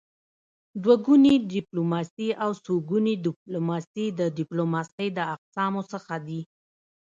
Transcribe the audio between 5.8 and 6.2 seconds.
څخه